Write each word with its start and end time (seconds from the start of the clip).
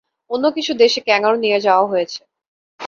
অন্য 0.31 0.45
কিছু 0.55 0.71
দেশে 0.73 0.99
ক্যাঙ্গারু 1.01 1.37
নিয়ে 1.39 1.59
যাওয়া 1.59 1.85
হয়েছে। 1.87 2.21